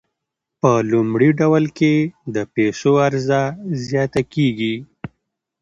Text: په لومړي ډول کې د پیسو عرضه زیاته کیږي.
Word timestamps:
په 0.61 0.71
لومړي 0.91 1.29
ډول 1.39 1.65
کې 1.77 1.93
د 2.35 2.37
پیسو 2.53 2.91
عرضه 3.05 3.41
زیاته 3.87 4.21
کیږي. 4.33 4.75